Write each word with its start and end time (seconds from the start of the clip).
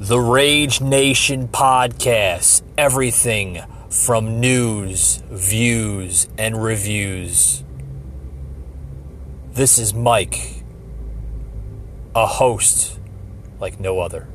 The 0.00 0.20
Rage 0.20 0.80
Nation 0.80 1.48
podcast. 1.48 2.62
Everything 2.78 3.62
from 3.90 4.38
news, 4.38 5.20
views, 5.28 6.28
and 6.38 6.62
reviews. 6.62 7.64
This 9.50 9.76
is 9.76 9.92
Mike, 9.92 10.62
a 12.14 12.26
host 12.26 13.00
like 13.58 13.80
no 13.80 13.98
other. 13.98 14.28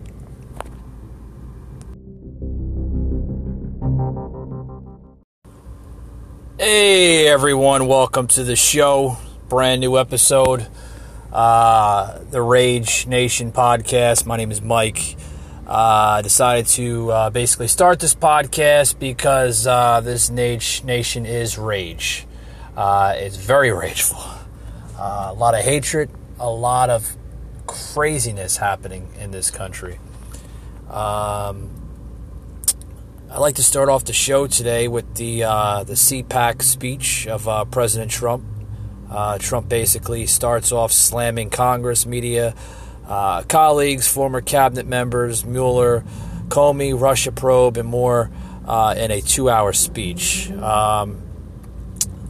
Hey 6.59 7.30
everyone, 7.30 7.88
welcome 7.88 8.27
to 8.27 8.43
the 8.43 8.57
show. 8.57 9.16
Brand 9.48 9.80
new 9.80 9.98
episode. 9.98 10.67
Uh, 11.31 12.20
the 12.31 12.41
Rage 12.41 13.08
Nation 13.08 13.53
podcast. 13.53 14.25
My 14.25 14.36
name 14.36 14.52
is 14.52 14.61
Mike. 14.61 15.16
I 15.73 16.20
uh, 16.20 16.22
decided 16.22 16.68
to 16.73 17.12
uh, 17.12 17.30
basically 17.32 17.68
start 17.68 18.00
this 18.00 18.14
podcast 18.14 19.00
because 19.00 19.66
uh, 19.66 20.02
this 20.02 20.30
nation 20.30 21.26
is 21.26 21.58
rage. 21.58 22.27
Uh, 22.77 23.16
it's 23.18 23.38
very 23.38 23.72
rageful. 23.76 24.23
Uh, 25.00 25.30
a 25.30 25.34
lot 25.34 25.55
of 25.55 25.62
hatred, 25.62 26.12
a 26.40 26.48
lot 26.48 26.91
of 26.91 27.17
craziness 27.66 28.58
happening 28.58 29.09
in 29.20 29.31
this 29.31 29.50
country. 29.50 30.00
Um, 30.91 31.72
I'd 33.31 33.40
like 33.40 33.55
to 33.55 33.64
start 33.64 33.90
off 33.90 34.05
the 34.05 34.14
show 34.14 34.45
today 34.45 34.88
with 34.88 35.16
the 35.16 35.44
uh, 35.44 35.84
the 35.86 35.94
CPAC 35.94 36.62
speech 36.62 37.26
of 37.26 37.72
President 37.72 38.12
Trump. 38.12 38.45
Trump 39.40 39.70
basically 39.70 40.28
starts 40.28 40.72
off 40.72 40.92
slamming 40.92 41.50
Congress, 41.50 42.05
media, 42.05 42.53
uh, 43.14 43.44
colleagues, 43.44 44.08
former 44.08 44.42
cabinet 44.42 44.88
members, 44.88 45.45
Mueller, 45.45 46.03
Comey, 46.47 47.00
Russia 47.00 47.31
probe, 47.31 47.78
and 47.78 47.88
more 47.88 48.31
uh, 48.66 48.95
in 48.97 49.11
a 49.11 49.22
two 49.22 49.52
hour 49.52 49.72
speech. 49.72 50.50
Um, 50.50 51.22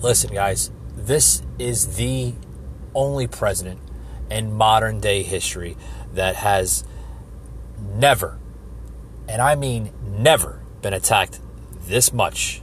listen, 0.01 0.33
guys, 0.33 0.71
this 0.97 1.41
is 1.57 1.95
the 1.95 2.33
only 2.93 3.27
president 3.27 3.79
in 4.29 4.51
modern 4.51 4.99
day 4.99 5.23
history 5.23 5.77
that 6.13 6.35
has 6.35 6.83
never, 7.79 8.37
and 9.29 9.41
I 9.41 9.55
mean 9.55 9.93
never, 10.05 10.63
been 10.81 10.93
attacked 10.93 11.39
this 11.87 12.11
much 12.11 12.61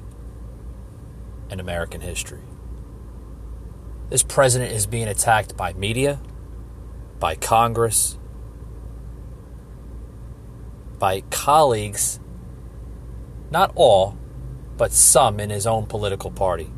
in 1.50 1.58
American 1.58 2.02
history. 2.02 2.42
This 4.10 4.22
president 4.22 4.72
is 4.72 4.86
being 4.86 5.08
attacked 5.08 5.56
by 5.56 5.72
media, 5.72 6.20
by 7.20 7.34
Congress, 7.34 8.18
by 10.98 11.20
colleagues, 11.30 12.18
not 13.50 13.70
all, 13.74 14.16
but 14.78 14.90
some 14.90 15.38
in 15.38 15.50
his 15.50 15.66
own 15.66 15.84
political 15.84 16.30
party, 16.30 16.70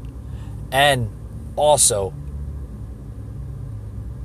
and 0.73 1.09
also 1.55 2.13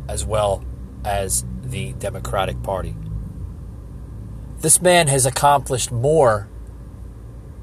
as 0.09 0.25
well 0.25 0.65
as 1.05 1.45
the 1.61 1.93
Democratic 1.93 2.63
Party. 2.63 2.95
This 4.59 4.81
man 4.81 5.07
has 5.09 5.27
accomplished 5.27 5.91
more, 5.91 6.49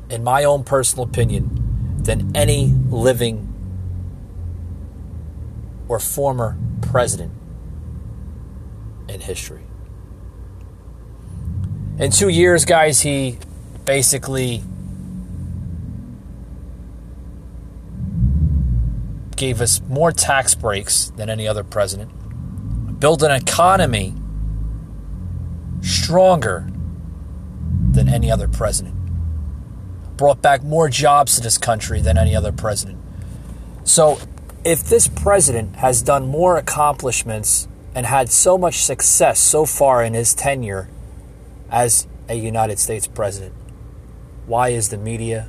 in 0.08 0.22
my 0.22 0.44
own 0.44 0.62
personal 0.62 1.04
opinion, 1.04 1.96
than 2.04 2.36
any 2.36 2.66
living 2.88 3.50
or 5.88 5.98
former 5.98 6.56
president 6.82 7.32
in 9.14 9.20
history. 9.20 9.62
In 11.98 12.10
two 12.10 12.28
years, 12.28 12.64
guys, 12.64 13.00
he 13.00 13.38
basically 13.84 14.62
gave 19.36 19.60
us 19.60 19.80
more 19.88 20.10
tax 20.10 20.54
breaks 20.54 21.10
than 21.10 21.30
any 21.30 21.46
other 21.46 21.62
president, 21.62 22.10
built 22.98 23.22
an 23.22 23.30
economy 23.30 24.14
stronger 25.80 26.68
than 27.92 28.08
any 28.08 28.30
other 28.30 28.48
president, 28.48 28.94
brought 30.16 30.42
back 30.42 30.62
more 30.62 30.88
jobs 30.88 31.36
to 31.36 31.40
this 31.40 31.58
country 31.58 32.00
than 32.00 32.18
any 32.18 32.34
other 32.34 32.52
president. 32.52 32.98
So, 33.84 34.18
if 34.64 34.82
this 34.84 35.08
president 35.08 35.76
has 35.76 36.00
done 36.02 36.26
more 36.26 36.56
accomplishments 36.56 37.68
and 37.94 38.06
had 38.06 38.30
so 38.30 38.58
much 38.58 38.82
success 38.82 39.38
so 39.38 39.64
far 39.64 40.02
in 40.02 40.14
his 40.14 40.34
tenure 40.34 40.88
as 41.70 42.06
a 42.28 42.34
United 42.34 42.78
States 42.78 43.06
president. 43.06 43.54
Why 44.46 44.70
is 44.70 44.88
the 44.88 44.98
media, 44.98 45.48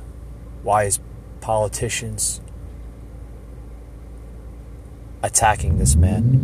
why 0.62 0.84
is 0.84 1.00
politicians 1.40 2.40
attacking 5.22 5.78
this 5.78 5.96
man? 5.96 6.42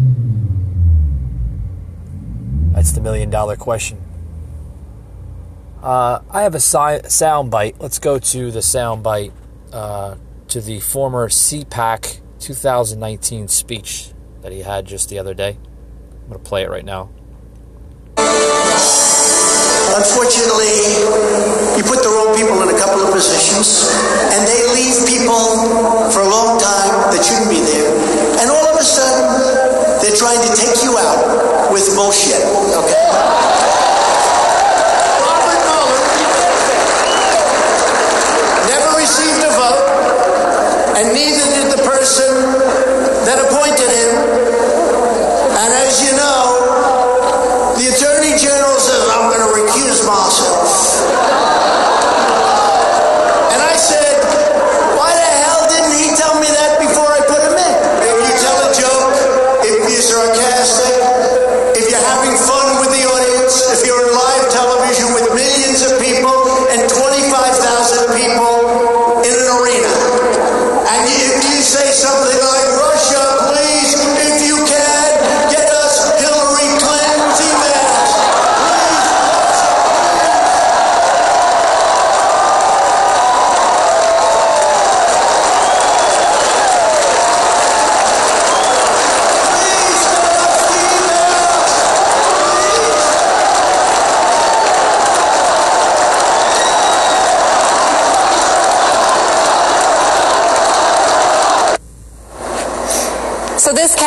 That's 2.73 2.93
the 2.93 3.01
million 3.01 3.31
dollar 3.31 3.57
question. 3.57 4.03
Uh, 5.83 6.21
I 6.31 6.43
have 6.43 6.55
a 6.55 6.61
si- 6.61 7.09
sound 7.09 7.51
bite. 7.51 7.77
Let's 7.81 7.99
go 7.99 8.19
to 8.19 8.51
the 8.51 8.63
sound 8.63 9.03
bite 9.03 9.33
uh, 9.73 10.17
to 10.49 10.61
the 10.61 10.81
former 10.81 11.29
CPAC 11.29 12.21
2019 12.39 13.49
speech 13.49 14.13
that 14.43 14.53
he 14.53 14.61
had 14.61 14.87
just 14.87 15.09
the 15.09 15.19
other 15.19 15.35
day. 15.35 15.59
I'm 16.23 16.29
going 16.29 16.39
to 16.39 16.49
play 16.49 16.63
it 16.63 16.71
right 16.71 16.85
now. 16.85 17.11
Unfortunately, 19.93 20.73
you 21.77 21.83
put 21.85 22.01
the 22.01 22.09
wrong 22.09 22.33
people 22.33 22.63
in 22.63 22.73
a 22.73 22.79
couple 22.79 23.05
of 23.05 23.13
positions, 23.13 23.93
and 24.33 24.41
they 24.49 24.63
leave 24.73 24.97
people 25.05 25.37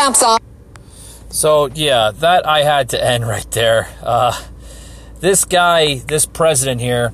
caps 0.06 0.22
off. 0.22 0.42
So, 1.30 1.68
yeah, 1.74 2.12
that 2.12 2.48
I 2.48 2.62
had 2.62 2.90
to 2.90 3.04
end 3.04 3.28
right 3.28 3.50
there. 3.52 3.90
Uh, 4.02 4.40
this 5.20 5.46
guy, 5.46 5.96
this 5.96 6.26
president 6.26 6.82
here, 6.82 7.14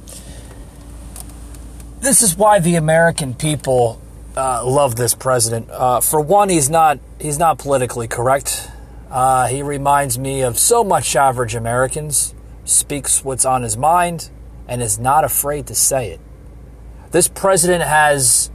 this 2.01 2.21
is 2.21 2.35
why 2.35 2.59
the 2.59 2.75
American 2.75 3.33
people 3.33 4.01
uh, 4.35 4.65
love 4.65 4.95
this 4.95 5.13
president. 5.13 5.69
Uh, 5.69 6.01
for 6.01 6.19
one, 6.19 6.49
he's 6.49 6.69
not 6.69 6.99
he's 7.19 7.37
not 7.37 7.59
politically 7.59 8.07
correct. 8.07 8.69
Uh, 9.09 9.47
he 9.47 9.61
reminds 9.61 10.17
me 10.17 10.41
of 10.41 10.57
so 10.57 10.83
much 10.83 11.15
average 11.15 11.53
Americans. 11.53 12.33
Speaks 12.65 13.23
what's 13.23 13.45
on 13.45 13.63
his 13.63 13.77
mind 13.77 14.29
and 14.67 14.81
is 14.81 14.97
not 14.97 15.23
afraid 15.23 15.67
to 15.67 15.75
say 15.75 16.11
it. 16.11 16.19
This 17.11 17.27
president 17.27 17.83
has 17.83 18.49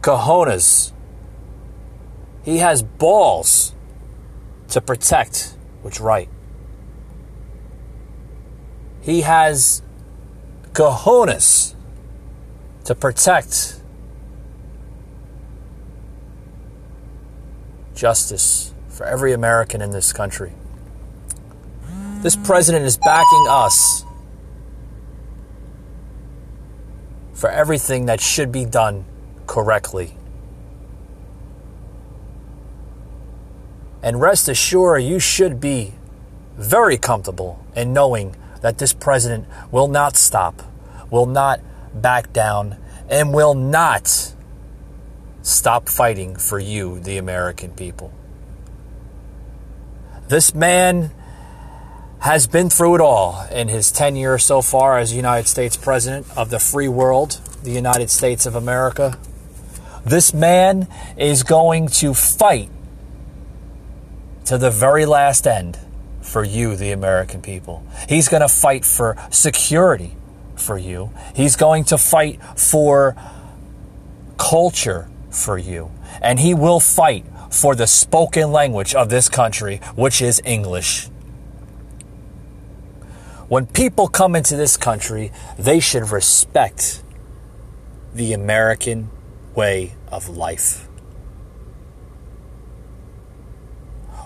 cojones. 0.00 0.91
He 2.44 2.58
has 2.58 2.82
balls 2.82 3.74
to 4.68 4.80
protect 4.80 5.56
what's 5.82 6.00
right. 6.00 6.28
he 9.02 9.22
has 9.22 9.82
cojones 10.72 11.74
to 12.84 12.94
protect 12.94 13.80
justice 17.94 18.72
for 18.88 19.04
every 19.04 19.32
American 19.32 19.82
in 19.82 19.90
this 19.90 20.12
country. 20.12 20.52
This 22.20 22.36
president 22.36 22.84
is 22.84 22.96
backing 22.96 23.46
us 23.48 24.04
for 27.34 27.50
everything 27.50 28.06
that 28.06 28.20
should 28.20 28.52
be 28.52 28.64
done 28.64 29.04
correctly. 29.48 30.16
And 34.02 34.20
rest 34.20 34.48
assured, 34.48 35.02
you 35.02 35.20
should 35.20 35.60
be 35.60 35.94
very 36.56 36.98
comfortable 36.98 37.64
in 37.76 37.92
knowing 37.92 38.36
that 38.60 38.78
this 38.78 38.92
president 38.92 39.46
will 39.70 39.88
not 39.88 40.16
stop, 40.16 40.62
will 41.10 41.26
not 41.26 41.60
back 41.94 42.32
down, 42.32 42.76
and 43.08 43.32
will 43.32 43.54
not 43.54 44.34
stop 45.42 45.88
fighting 45.88 46.36
for 46.36 46.58
you, 46.58 47.00
the 47.00 47.18
American 47.18 47.70
people. 47.72 48.12
This 50.28 50.54
man 50.54 51.10
has 52.20 52.46
been 52.46 52.70
through 52.70 52.94
it 52.94 53.00
all 53.00 53.46
in 53.50 53.68
his 53.68 53.90
tenure 53.90 54.38
so 54.38 54.62
far 54.62 54.98
as 54.98 55.12
United 55.12 55.48
States 55.48 55.76
President 55.76 56.26
of 56.36 56.50
the 56.50 56.58
free 56.58 56.88
world, 56.88 57.40
the 57.64 57.72
United 57.72 58.08
States 58.10 58.46
of 58.46 58.54
America. 58.54 59.18
This 60.04 60.32
man 60.32 60.88
is 61.16 61.42
going 61.42 61.88
to 61.88 62.14
fight 62.14 62.70
to 64.46 64.58
the 64.58 64.70
very 64.70 65.06
last 65.06 65.46
end 65.46 65.78
for 66.20 66.44
you, 66.44 66.76
the 66.76 66.92
American 66.92 67.42
people. 67.42 67.84
He's 68.08 68.28
going 68.28 68.40
to 68.40 68.48
fight 68.48 68.84
for 68.84 69.16
security 69.30 70.16
for 70.56 70.78
you. 70.78 71.10
He's 71.34 71.56
going 71.56 71.84
to 71.84 71.98
fight 71.98 72.40
for 72.56 73.16
culture 74.38 75.08
for 75.30 75.58
you. 75.58 75.90
And 76.20 76.38
he 76.38 76.54
will 76.54 76.80
fight 76.80 77.24
for 77.50 77.74
the 77.74 77.86
spoken 77.86 78.52
language 78.52 78.94
of 78.94 79.08
this 79.08 79.28
country, 79.28 79.80
which 79.94 80.22
is 80.22 80.40
English. 80.44 81.08
When 83.48 83.66
people 83.66 84.08
come 84.08 84.34
into 84.34 84.56
this 84.56 84.76
country, 84.76 85.30
they 85.58 85.78
should 85.78 86.10
respect 86.10 87.02
the 88.14 88.32
American 88.32 89.10
way 89.54 89.92
of 90.10 90.28
life. 90.28 90.88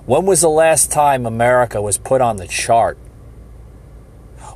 When 0.07 0.25
was 0.25 0.41
the 0.41 0.49
last 0.49 0.93
time 0.93 1.27
America 1.27 1.83
was 1.83 1.99
put 1.99 2.21
on 2.21 2.37
the 2.37 2.47
chart? 2.47 2.97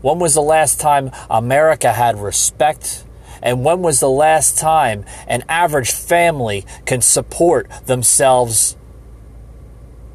When 0.00 0.20
was 0.20 0.35
the 0.35 0.43
last 0.43 0.81
time 0.81 1.11
America 1.29 1.93
had 1.93 2.20
respect? 2.20 3.05
And 3.43 3.64
when 3.64 3.82
was 3.82 3.99
the 3.99 4.08
last 4.08 4.58
time 4.58 5.05
an 5.26 5.43
average 5.49 5.91
family 5.91 6.64
can 6.87 7.00
support 7.00 7.69
themselves 7.87 8.76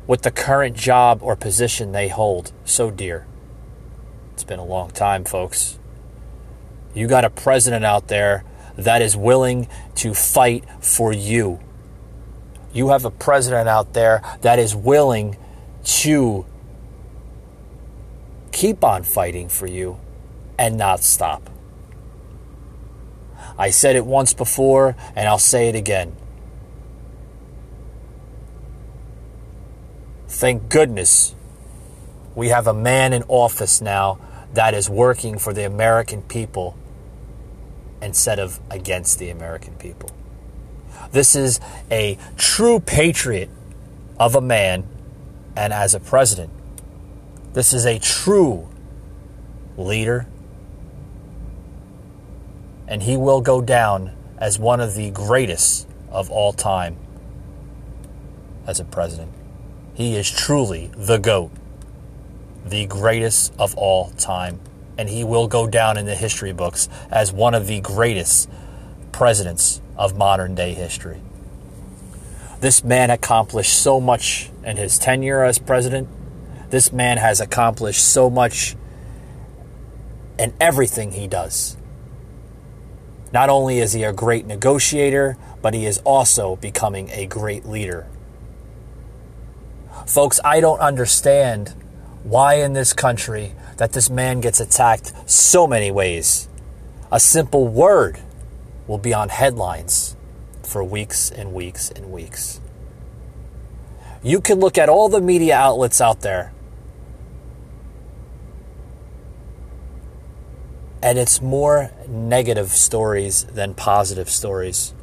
with 0.07 0.21
the 0.21 0.31
current 0.31 0.77
job 0.77 1.19
or 1.21 1.35
position 1.35 1.91
they 1.91 2.07
hold 2.07 2.53
so 2.63 2.89
dear? 2.89 3.27
It's 4.33 4.45
been 4.45 4.59
a 4.59 4.65
long 4.65 4.91
time, 4.91 5.25
folks. 5.25 5.77
You 6.93 7.07
got 7.07 7.25
a 7.25 7.29
president 7.29 7.83
out 7.83 8.07
there 8.07 8.45
that 8.77 9.01
is 9.01 9.17
willing 9.17 9.67
to 9.95 10.13
fight 10.13 10.63
for 10.79 11.11
you. 11.11 11.59
You 12.75 12.89
have 12.89 13.05
a 13.05 13.09
president 13.09 13.69
out 13.69 13.93
there 13.93 14.21
that 14.41 14.59
is 14.59 14.75
willing 14.75 15.37
to 15.85 16.45
keep 18.51 18.83
on 18.83 19.03
fighting 19.03 19.47
for 19.47 19.65
you 19.65 19.97
and 20.59 20.77
not 20.77 21.01
stop. 21.01 21.49
I 23.57 23.69
said 23.69 23.95
it 23.95 24.05
once 24.05 24.33
before 24.33 24.97
and 25.15 25.25
I'll 25.25 25.39
say 25.39 25.69
it 25.69 25.75
again. 25.75 26.17
Thank 30.27 30.67
goodness 30.67 31.33
we 32.35 32.49
have 32.49 32.67
a 32.67 32.73
man 32.73 33.13
in 33.13 33.23
office 33.29 33.79
now 33.79 34.19
that 34.53 34.73
is 34.73 34.89
working 34.89 35.37
for 35.37 35.53
the 35.53 35.65
American 35.65 36.23
people 36.23 36.77
instead 38.01 38.37
of 38.37 38.59
against 38.69 39.17
the 39.17 39.29
American 39.29 39.75
people. 39.75 40.11
This 41.15 41.33
is 41.33 41.61
a 41.89 42.17
true 42.35 42.81
patriot 42.81 43.49
of 44.19 44.35
a 44.35 44.41
man 44.41 44.85
and 45.55 45.71
as 45.71 45.95
a 45.95 45.99
president. 46.01 46.49
This 47.53 47.71
is 47.71 47.85
a 47.85 47.99
true 47.99 48.67
leader 49.77 50.27
and 52.85 53.01
he 53.01 53.15
will 53.15 53.39
go 53.39 53.61
down 53.61 54.11
as 54.39 54.59
one 54.59 54.81
of 54.81 54.95
the 54.95 55.09
greatest 55.11 55.87
of 56.11 56.29
all 56.29 56.51
time 56.51 56.97
as 58.67 58.81
a 58.81 58.83
president. 58.83 59.31
He 59.93 60.17
is 60.17 60.29
truly 60.29 60.91
the 60.97 61.17
GOAT 61.17 61.49
the 62.65 62.87
greatest 62.87 63.53
of 63.57 63.73
all 63.77 64.09
time. 64.17 64.59
And 64.97 65.07
he 65.07 65.23
will 65.23 65.47
go 65.47 65.65
down 65.65 65.97
in 65.97 66.05
the 66.05 66.15
history 66.15 66.51
books 66.51 66.89
as 67.09 67.31
one 67.31 67.53
of 67.53 67.67
the 67.67 67.79
greatest 67.79 68.49
presidents 69.15 69.79
of 69.95 70.17
modern 70.17 70.53
day 70.55 70.73
history. 70.73 71.21
This 72.59 72.83
man 72.83 73.09
accomplished 73.09 73.81
so 73.81 74.01
much 74.01 74.49
in 74.61 74.75
his 74.75 74.99
tenure 74.99 75.41
as 75.41 75.57
president. 75.57 76.09
This 76.69 76.91
man 76.91 77.17
has 77.17 77.39
accomplished 77.39 78.03
so 78.03 78.29
much 78.29 78.75
in 80.37 80.53
everything 80.59 81.13
he 81.13 81.27
does. 81.27 81.77
Not 83.31 83.47
only 83.47 83.79
is 83.79 83.93
he 83.93 84.03
a 84.03 84.11
great 84.11 84.45
negotiator, 84.47 85.37
but 85.61 85.73
he 85.73 85.85
is 85.85 85.99
also 85.99 86.57
becoming 86.57 87.09
a 87.11 87.25
great 87.25 87.65
leader. 87.65 88.07
Folks, 90.05 90.41
I 90.43 90.59
don't 90.59 90.81
understand 90.81 91.73
why 92.23 92.55
in 92.55 92.73
this 92.73 92.91
country 92.91 93.53
that 93.77 93.93
this 93.93 94.09
man 94.09 94.41
gets 94.41 94.59
attacked 94.59 95.13
so 95.25 95.67
many 95.67 95.89
ways. 95.89 96.49
A 97.13 97.19
simple 97.21 97.65
word 97.65 98.19
will 98.87 98.97
be 98.97 99.13
on 99.13 99.29
headlines 99.29 100.15
for 100.63 100.83
weeks 100.83 101.31
and 101.31 101.53
weeks 101.53 101.89
and 101.91 102.11
weeks. 102.11 102.59
You 104.23 104.41
can 104.41 104.59
look 104.59 104.77
at 104.77 104.89
all 104.89 105.09
the 105.09 105.21
media 105.21 105.55
outlets 105.55 106.01
out 106.01 106.21
there, 106.21 106.51
and 111.01 111.19
it's 111.19 111.41
more 111.41 111.91
negative 112.07 112.69
stories 112.69 113.43
than 113.45 113.75
positive 113.75 114.29
stories. 114.29 114.93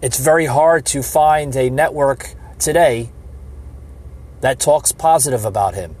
It's 0.00 0.18
very 0.20 0.46
hard 0.46 0.86
to 0.86 1.02
find 1.02 1.56
a 1.56 1.68
network 1.68 2.34
today 2.60 3.10
that 4.40 4.60
talks 4.60 4.92
positive 4.92 5.44
about 5.44 5.74
him. 5.74 5.96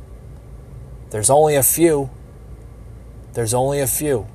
There's 1.10 1.30
only 1.30 1.56
a 1.56 1.64
few. 1.64 2.10
There's 3.32 3.54
only 3.54 3.80
a 3.80 3.88
few. 3.88 4.28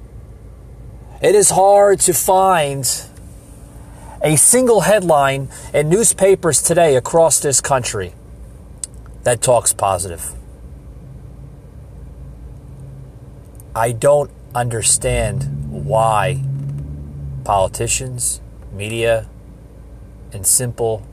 It 1.23 1.35
is 1.35 1.51
hard 1.51 2.01
to 2.01 2.13
find 2.13 2.83
a 4.21 4.35
single 4.35 4.81
headline 4.81 5.47
in 5.73 5.87
newspapers 5.87 6.61
today 6.61 6.97
across 6.97 7.39
this 7.39 7.61
country 7.61 8.13
that 9.23 9.41
talks 9.41 9.71
positive. 9.71 10.33
I 13.73 13.93
don't 13.93 14.31
understand 14.53 15.71
why 15.71 16.43
politicians, 17.45 18.41
media, 18.73 19.29
and 20.33 20.45
simple 20.45 21.07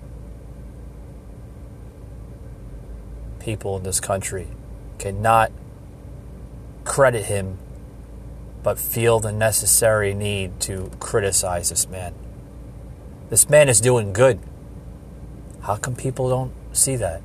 people 3.39 3.77
in 3.77 3.85
this 3.85 4.01
country 4.01 4.49
cannot 4.99 5.53
credit 6.83 7.27
him 7.27 7.59
but 8.63 8.79
feel 8.79 9.21
the 9.21 9.33
necessary 9.33 10.15
need 10.15 10.61
to 10.61 10.91
criticize 11.01 11.71
this 11.71 11.89
man. 11.89 12.15
This 13.31 13.49
man 13.49 13.69
is 13.69 13.81
doing 13.81 14.13
good. 14.13 14.41
How 15.63 15.77
come 15.77 15.95
people 15.95 16.29
don't 16.29 16.53
see 16.73 16.97
that? 16.97 17.23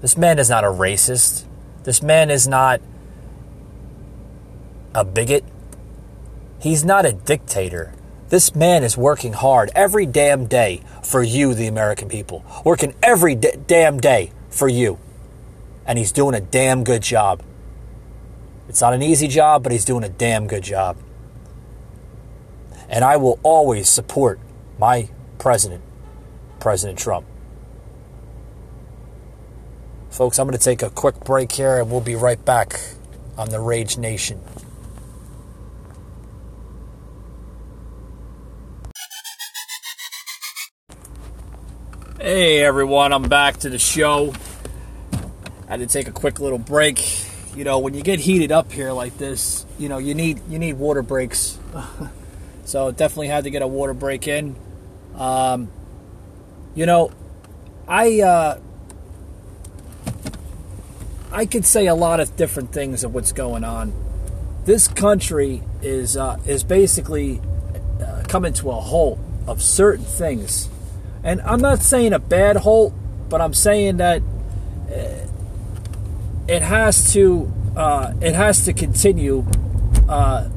This 0.00 0.16
man 0.16 0.38
is 0.38 0.48
not 0.48 0.64
a 0.64 0.68
racist. 0.68 1.44
This 1.82 2.02
man 2.02 2.30
is 2.30 2.46
not 2.46 2.80
a 4.94 5.04
bigot. 5.04 5.44
He's 6.60 6.84
not 6.84 7.04
a 7.04 7.12
dictator. 7.12 7.92
This 8.28 8.54
man 8.54 8.84
is 8.84 8.96
working 8.96 9.32
hard 9.32 9.70
every 9.74 10.06
damn 10.06 10.46
day 10.46 10.82
for 11.02 11.22
you, 11.22 11.54
the 11.54 11.66
American 11.66 12.08
people. 12.08 12.44
Working 12.64 12.94
every 13.02 13.34
d- 13.34 13.54
damn 13.66 13.98
day 13.98 14.32
for 14.50 14.68
you. 14.68 14.98
And 15.88 15.98
he's 15.98 16.12
doing 16.12 16.36
a 16.36 16.40
damn 16.40 16.84
good 16.84 17.02
job. 17.02 17.42
It's 18.68 18.80
not 18.80 18.92
an 18.92 19.02
easy 19.02 19.26
job, 19.26 19.64
but 19.64 19.72
he's 19.72 19.84
doing 19.84 20.04
a 20.04 20.08
damn 20.08 20.46
good 20.46 20.62
job. 20.62 20.96
And 22.88 23.04
I 23.04 23.16
will 23.16 23.40
always 23.42 23.88
support 23.88 24.38
my 24.78 25.08
president, 25.38 25.82
President 26.60 26.98
Trump. 26.98 27.26
Folks, 30.10 30.38
I'm 30.38 30.46
going 30.46 30.58
to 30.58 30.64
take 30.64 30.82
a 30.82 30.90
quick 30.90 31.20
break 31.20 31.52
here 31.52 31.78
and 31.78 31.90
we'll 31.90 32.00
be 32.00 32.16
right 32.16 32.42
back 32.44 32.80
on 33.36 33.50
the 33.50 33.60
Rage 33.60 33.96
Nation. 33.96 34.40
Hey 42.20 42.60
everyone, 42.60 43.12
I'm 43.12 43.28
back 43.28 43.58
to 43.58 43.70
the 43.70 43.78
show. 43.78 44.34
I 45.68 45.72
had 45.72 45.80
to 45.80 45.86
take 45.86 46.08
a 46.08 46.12
quick 46.12 46.40
little 46.40 46.58
break. 46.58 47.26
You 47.54 47.62
know, 47.64 47.78
when 47.78 47.92
you 47.92 48.02
get 48.02 48.20
heated 48.20 48.50
up 48.50 48.72
here 48.72 48.90
like 48.92 49.18
this, 49.18 49.66
you 49.78 49.90
know, 49.90 49.98
you 49.98 50.14
need 50.14 50.40
you 50.48 50.58
need 50.58 50.74
water 50.74 51.02
breaks. 51.02 51.58
so 52.64 52.90
definitely 52.90 53.28
had 53.28 53.44
to 53.44 53.50
get 53.50 53.60
a 53.60 53.66
water 53.66 53.92
break 53.92 54.26
in. 54.26 54.56
Um, 55.14 55.70
you 56.74 56.86
know, 56.86 57.12
I 57.86 58.20
uh, 58.22 58.60
I 61.30 61.44
could 61.44 61.66
say 61.66 61.86
a 61.86 61.94
lot 61.94 62.20
of 62.20 62.34
different 62.34 62.72
things 62.72 63.04
of 63.04 63.12
what's 63.12 63.32
going 63.32 63.62
on. 63.62 63.92
This 64.64 64.88
country 64.88 65.62
is 65.82 66.16
uh, 66.16 66.38
is 66.46 66.64
basically 66.64 67.42
uh, 68.00 68.22
coming 68.26 68.54
to 68.54 68.70
a 68.70 68.80
halt 68.80 69.18
of 69.46 69.62
certain 69.62 70.06
things, 70.06 70.70
and 71.22 71.42
I'm 71.42 71.60
not 71.60 71.82
saying 71.82 72.14
a 72.14 72.18
bad 72.18 72.56
halt, 72.56 72.94
but 73.28 73.42
I'm 73.42 73.52
saying 73.52 73.98
that 73.98 74.22
it 76.48 76.62
has 76.62 77.12
to 77.12 77.52
uh, 77.76 78.12
it 78.20 78.34
has 78.34 78.64
to 78.64 78.72
continue 78.72 79.46
uh, 80.08 80.48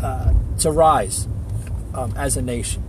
uh, 0.00 0.32
to 0.58 0.70
rise 0.70 1.26
um, 1.94 2.12
as 2.16 2.36
a 2.36 2.42
nation. 2.42 2.82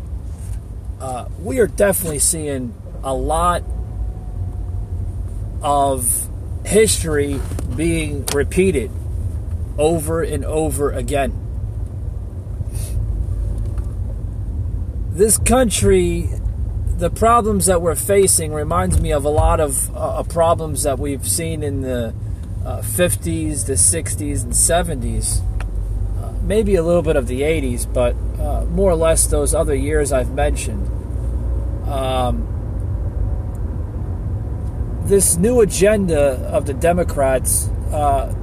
we 1.39 1.59
are 1.59 1.67
definitely 1.67 2.19
seeing 2.19 2.73
a 3.03 3.13
lot 3.13 3.63
of 5.61 6.29
history 6.65 7.39
being 7.75 8.25
repeated 8.33 8.91
over 9.77 10.21
and 10.21 10.45
over 10.45 10.91
again. 10.91 11.39
This 15.11 15.37
country, 15.37 16.29
the 16.97 17.09
problems 17.09 17.65
that 17.67 17.81
we're 17.81 17.95
facing 17.95 18.53
reminds 18.53 18.99
me 18.99 19.11
of 19.11 19.25
a 19.25 19.29
lot 19.29 19.59
of 19.59 19.95
uh, 19.95 20.23
problems 20.23 20.83
that 20.83 20.99
we've 20.99 21.27
seen 21.27 21.63
in 21.63 21.81
the 21.81 22.13
uh, 22.65 22.79
50s, 22.79 23.65
the 23.65 23.73
60s, 23.73 24.43
and 24.43 24.53
70s. 24.53 25.41
Uh, 26.21 26.31
maybe 26.41 26.75
a 26.75 26.83
little 26.83 27.01
bit 27.01 27.15
of 27.15 27.27
the 27.27 27.41
80s, 27.41 27.91
but 27.91 28.15
uh, 28.39 28.65
more 28.65 28.91
or 28.91 28.95
less 28.95 29.27
those 29.27 29.53
other 29.53 29.75
years 29.75 30.11
I've 30.11 30.31
mentioned. 30.31 30.87
Um, 31.87 32.49
this 35.05 35.35
new 35.35 35.59
agenda 35.61 36.39
of 36.49 36.65
the 36.65 36.73
Democrats, 36.73 37.67
uh, 37.91 38.33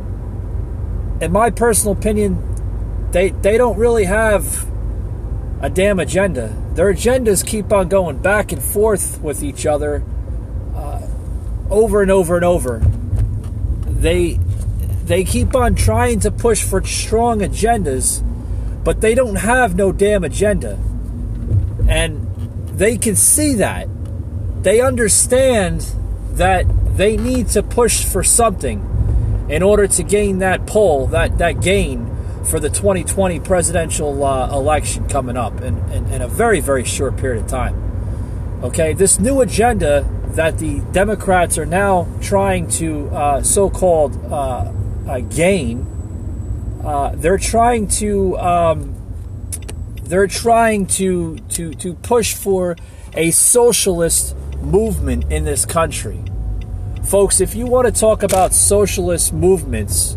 in 1.20 1.32
my 1.32 1.50
personal 1.50 1.92
opinion, 1.92 2.46
they 3.12 3.30
they 3.30 3.56
don't 3.58 3.78
really 3.78 4.04
have 4.04 4.66
a 5.60 5.70
damn 5.70 5.98
agenda. 5.98 6.56
Their 6.74 6.92
agendas 6.92 7.44
keep 7.44 7.72
on 7.72 7.88
going 7.88 8.18
back 8.18 8.52
and 8.52 8.62
forth 8.62 9.20
with 9.20 9.42
each 9.42 9.66
other, 9.66 10.02
uh, 10.74 11.06
over 11.70 12.02
and 12.02 12.10
over 12.10 12.36
and 12.36 12.44
over. 12.44 12.80
They 14.00 14.40
they 15.04 15.24
keep 15.24 15.54
on 15.54 15.74
trying 15.74 16.20
to 16.20 16.30
push 16.30 16.62
for 16.62 16.82
strong 16.84 17.40
agendas, 17.40 18.22
but 18.84 19.00
they 19.00 19.14
don't 19.14 19.36
have 19.36 19.76
no 19.76 19.92
damn 19.92 20.24
agenda, 20.24 20.78
and 21.88 22.26
they 22.76 22.96
can 22.96 23.16
see 23.16 23.54
that. 23.54 23.88
They 24.62 24.80
understand 24.80 25.80
that 26.32 26.66
they 26.96 27.16
need 27.16 27.48
to 27.48 27.62
push 27.62 28.04
for 28.04 28.22
something 28.22 29.46
in 29.50 29.62
order 29.62 29.86
to 29.86 30.02
gain 30.02 30.38
that 30.38 30.66
poll, 30.66 31.08
that, 31.08 31.38
that 31.38 31.60
gain 31.60 32.06
for 32.44 32.60
the 32.60 32.70
2020 32.70 33.40
presidential 33.40 34.24
uh, 34.24 34.50
election 34.50 35.08
coming 35.08 35.36
up 35.36 35.60
in, 35.60 35.76
in, 35.90 36.06
in, 36.12 36.22
a 36.22 36.28
very, 36.28 36.60
very 36.60 36.84
short 36.84 37.16
period 37.16 37.42
of 37.42 37.48
time. 37.48 37.74
Okay, 38.62 38.92
this 38.92 39.18
new 39.18 39.40
agenda 39.40 40.06
that 40.34 40.58
the 40.58 40.80
Democrats 40.92 41.58
are 41.58 41.66
now 41.66 42.06
trying 42.20 42.68
to 42.68 43.08
uh, 43.08 43.42
so 43.42 43.68
called 43.70 44.16
uh, 44.26 44.72
uh, 45.08 45.20
gain, 45.20 45.86
uh, 46.84 47.12
they're 47.14 47.38
trying 47.38 47.88
to. 47.88 48.38
Um, 48.38 48.96
they're 50.10 50.26
trying 50.26 50.86
to, 50.86 51.38
to, 51.50 51.72
to 51.74 51.94
push 51.94 52.34
for 52.34 52.76
a 53.14 53.30
socialist 53.30 54.34
movement 54.56 55.30
in 55.30 55.44
this 55.44 55.64
country. 55.64 56.20
Folks, 57.04 57.40
if 57.40 57.54
you 57.54 57.64
want 57.66 57.86
to 57.86 57.92
talk 57.92 58.24
about 58.24 58.52
socialist 58.52 59.32
movements, 59.32 60.16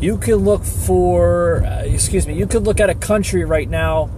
you 0.00 0.18
can 0.18 0.36
look 0.36 0.64
for, 0.64 1.64
uh, 1.64 1.82
excuse 1.84 2.26
me, 2.26 2.34
you 2.34 2.48
could 2.48 2.64
look 2.64 2.80
at 2.80 2.90
a 2.90 2.96
country 2.96 3.44
right 3.44 3.70
now. 3.70 4.10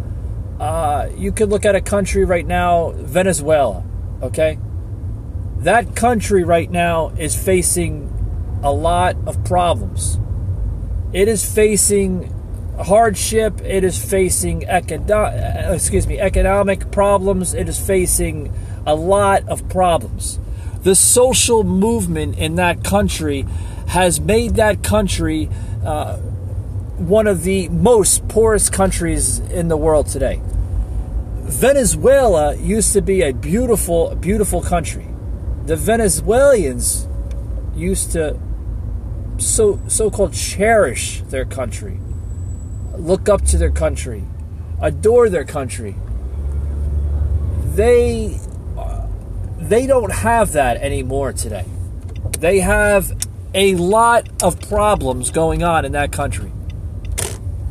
Uh, 0.58 1.10
you 1.14 1.32
could 1.32 1.50
look 1.50 1.66
at 1.66 1.74
a 1.74 1.82
country 1.82 2.24
right 2.24 2.46
now, 2.46 2.92
Venezuela, 2.92 3.84
okay? 4.22 4.58
That 5.60 5.94
country 5.94 6.42
right 6.42 6.70
now 6.70 7.10
is 7.18 7.36
facing 7.36 8.08
a 8.62 8.72
lot 8.72 9.16
of 9.26 9.44
problems. 9.44 10.18
It 11.12 11.28
is 11.28 11.44
facing 11.44 12.32
hardship. 12.78 13.60
It 13.60 13.84
is 13.84 14.02
facing 14.02 14.62
econo- 14.62 15.68
uh, 15.68 15.74
excuse 15.74 16.06
me, 16.06 16.18
economic 16.18 16.90
problems. 16.90 17.52
It 17.52 17.68
is 17.68 17.78
facing 17.78 18.54
a 18.86 18.94
lot 18.94 19.46
of 19.50 19.68
problems. 19.68 20.38
The 20.82 20.94
social 20.94 21.62
movement 21.62 22.38
in 22.38 22.54
that 22.54 22.82
country 22.82 23.44
has 23.88 24.18
made 24.18 24.54
that 24.54 24.82
country 24.82 25.50
uh, 25.84 26.16
one 26.96 27.26
of 27.26 27.42
the 27.42 27.68
most 27.68 28.26
poorest 28.28 28.72
countries 28.72 29.40
in 29.40 29.68
the 29.68 29.76
world 29.76 30.06
today. 30.06 30.40
Venezuela 31.42 32.54
used 32.54 32.94
to 32.94 33.02
be 33.02 33.20
a 33.20 33.32
beautiful, 33.32 34.14
beautiful 34.14 34.62
country. 34.62 35.09
The 35.70 35.76
Venezuelans 35.76 37.06
used 37.76 38.10
to 38.14 38.36
so 39.38 39.78
so-called 39.86 40.34
cherish 40.34 41.22
their 41.28 41.44
country, 41.44 42.00
look 42.96 43.28
up 43.28 43.42
to 43.42 43.56
their 43.56 43.70
country, 43.70 44.24
adore 44.82 45.28
their 45.28 45.44
country. 45.44 45.94
They 47.66 48.40
they 49.60 49.86
don't 49.86 50.10
have 50.10 50.50
that 50.54 50.78
anymore 50.78 51.32
today. 51.34 51.66
They 52.40 52.58
have 52.58 53.12
a 53.54 53.76
lot 53.76 54.28
of 54.42 54.60
problems 54.62 55.30
going 55.30 55.62
on 55.62 55.84
in 55.84 55.92
that 55.92 56.10
country. 56.10 56.48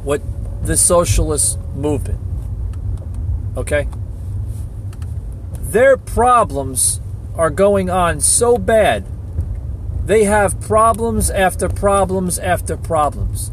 What 0.05 0.21
the 0.63 0.77
socialist 0.77 1.59
movement. 1.75 2.21
Okay? 3.57 3.89
Their 5.59 5.97
problems 5.97 7.01
are 7.39 7.49
going 7.49 7.89
on 7.89 8.19
so 8.19 8.57
bad. 8.57 9.05
They 10.05 10.25
have 10.25 10.59
problems 10.59 11.29
after 11.29 11.69
problems 11.69 12.37
after 12.37 12.75
problems. 12.75 13.49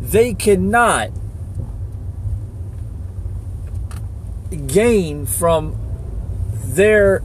They 0.00 0.32
cannot 0.32 1.10
gain 4.66 5.26
from 5.26 5.76
their 6.64 7.22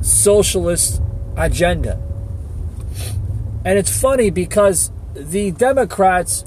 socialist 0.00 1.02
agenda. 1.36 2.00
And 3.66 3.78
it's 3.78 4.00
funny 4.00 4.30
because 4.30 4.90
the 5.14 5.50
Democrats 5.50 6.46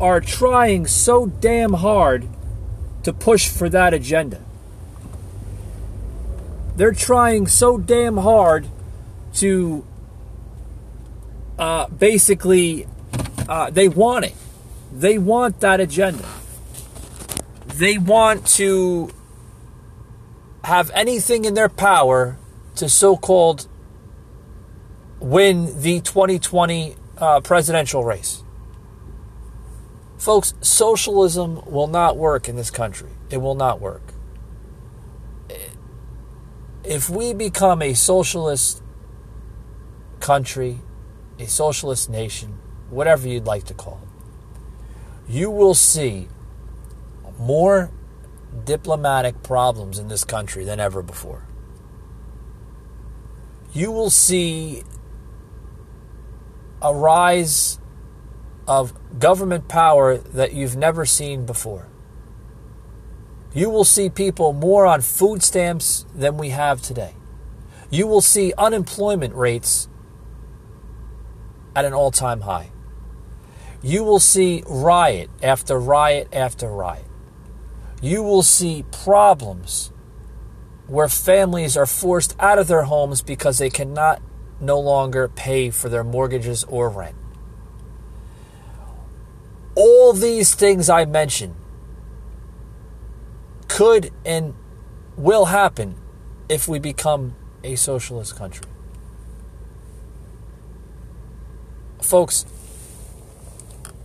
are 0.00 0.20
trying 0.20 0.86
so 0.86 1.26
damn 1.26 1.72
hard 1.72 2.28
to 3.02 3.12
push 3.12 3.48
for 3.48 3.68
that 3.70 3.92
agenda. 3.92 4.40
They're 6.76 6.92
trying 6.92 7.46
so 7.46 7.78
damn 7.78 8.16
hard 8.16 8.66
to 9.34 9.84
uh, 11.58 11.86
basically, 11.88 12.86
uh, 13.48 13.70
they 13.70 13.88
want 13.88 14.24
it. 14.24 14.34
They 14.92 15.18
want 15.18 15.60
that 15.60 15.80
agenda. 15.80 16.28
They 17.66 17.98
want 17.98 18.46
to 18.58 19.10
have 20.64 20.90
anything 20.94 21.44
in 21.44 21.54
their 21.54 21.68
power 21.68 22.38
to 22.76 22.88
so 22.88 23.16
called 23.16 23.68
win 25.20 25.80
the 25.82 26.00
2020 26.00 26.96
uh, 27.18 27.40
presidential 27.40 28.04
race. 28.04 28.42
Folks, 30.18 30.54
socialism 30.60 31.62
will 31.66 31.88
not 31.88 32.16
work 32.16 32.48
in 32.48 32.56
this 32.56 32.70
country. 32.70 33.10
It 33.30 33.38
will 33.38 33.54
not 33.54 33.80
work. 33.80 34.11
If 36.84 37.08
we 37.08 37.32
become 37.32 37.82
a 37.82 37.94
socialist 37.94 38.82
country, 40.20 40.80
a 41.38 41.46
socialist 41.46 42.10
nation, 42.10 42.58
whatever 42.90 43.28
you'd 43.28 43.46
like 43.46 43.64
to 43.64 43.74
call 43.74 44.00
it, 44.02 45.32
you 45.32 45.50
will 45.50 45.74
see 45.74 46.28
more 47.38 47.90
diplomatic 48.64 49.42
problems 49.42 49.98
in 49.98 50.08
this 50.08 50.24
country 50.24 50.64
than 50.64 50.80
ever 50.80 51.02
before 51.02 51.44
you 53.72 53.90
will 53.90 54.10
see 54.10 54.82
a 56.80 56.94
rise 56.94 57.78
of 58.66 58.92
government 59.18 59.68
power 59.68 60.18
that 60.18 60.52
you've 60.52 60.76
never 60.76 61.06
seen 61.06 61.46
before. 61.46 61.88
You 63.54 63.68
will 63.68 63.84
see 63.84 64.08
people 64.08 64.52
more 64.52 64.86
on 64.86 65.02
food 65.02 65.42
stamps 65.42 66.06
than 66.14 66.38
we 66.38 66.50
have 66.50 66.80
today. 66.80 67.14
You 67.90 68.06
will 68.06 68.22
see 68.22 68.54
unemployment 68.56 69.34
rates 69.34 69.88
at 71.76 71.84
an 71.84 71.92
all 71.92 72.10
time 72.10 72.42
high. 72.42 72.70
You 73.82 74.04
will 74.04 74.20
see 74.20 74.62
riot 74.66 75.28
after 75.42 75.78
riot 75.78 76.28
after 76.32 76.68
riot. 76.68 77.06
You 78.00 78.22
will 78.22 78.42
see 78.42 78.84
problems 78.90 79.92
where 80.86 81.08
families 81.08 81.76
are 81.76 81.86
forced 81.86 82.34
out 82.38 82.58
of 82.58 82.68
their 82.68 82.82
homes 82.82 83.22
because 83.22 83.58
they 83.58 83.70
cannot 83.70 84.22
no 84.60 84.78
longer 84.78 85.28
pay 85.28 85.70
for 85.70 85.88
their 85.88 86.04
mortgages 86.04 86.64
or 86.64 86.88
rent. 86.88 87.16
All 89.74 90.12
these 90.12 90.54
things 90.54 90.88
I 90.88 91.04
mentioned 91.04 91.56
could 93.72 94.10
and 94.26 94.54
will 95.16 95.46
happen 95.46 95.96
if 96.50 96.68
we 96.68 96.78
become 96.78 97.34
a 97.64 97.74
socialist 97.74 98.36
country. 98.36 98.66
Folks, 102.02 102.44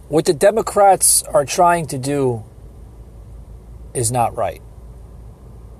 what 0.08 0.24
the 0.24 0.34
Democrats 0.34 1.22
are 1.24 1.44
trying 1.44 1.86
to 1.88 1.98
do 1.98 2.46
is 3.94 4.10
not 4.10 4.38
right. 4.38 4.62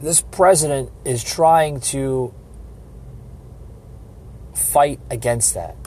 This 0.02 0.20
president 0.20 0.92
is 1.06 1.24
trying 1.24 1.80
to 1.96 2.34
fight 4.54 5.00
against 5.10 5.54
that. 5.54 5.78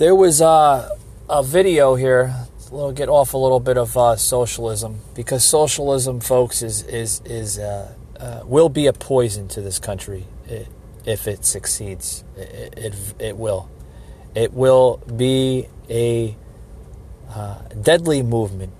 There 0.00 0.14
was 0.14 0.40
uh, 0.40 0.96
a 1.28 1.42
video 1.42 1.94
here. 1.94 2.34
We'll 2.70 2.90
get 2.90 3.10
off 3.10 3.34
a 3.34 3.36
little 3.36 3.60
bit 3.60 3.76
of 3.76 3.98
uh, 3.98 4.16
socialism 4.16 5.00
because 5.14 5.44
socialism, 5.44 6.20
folks, 6.20 6.62
is 6.62 6.82
is 6.84 7.20
is 7.26 7.58
uh, 7.58 7.92
uh 8.18 8.40
will 8.46 8.70
be 8.70 8.86
a 8.86 8.94
poison 8.94 9.46
to 9.48 9.60
this 9.60 9.78
country 9.78 10.24
if 11.04 11.28
it 11.28 11.44
succeeds. 11.44 12.24
It, 12.34 12.78
it, 12.78 13.14
it 13.18 13.36
will. 13.36 13.68
It 14.34 14.54
will 14.54 15.02
be 15.14 15.68
a 15.90 16.34
uh, 17.28 17.58
deadly 17.82 18.22
movement 18.22 18.72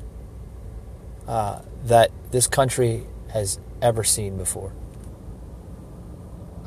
that 1.27 2.11
this 2.31 2.47
country 2.47 3.05
has 3.29 3.61
ever 3.83 4.05
seen 4.05 4.39
before. 4.39 4.73